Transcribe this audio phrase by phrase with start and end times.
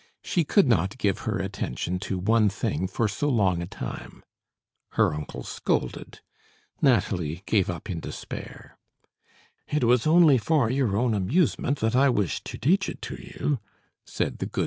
[0.23, 4.23] She could not give her attention to one thing for so long a time.
[4.93, 6.21] Her uncle scolded.
[6.81, 8.79] Nathalie gave up in despair.
[9.67, 13.59] "It was only for your own amusement that I wished to teach it to you,"
[14.03, 14.59] said the good M.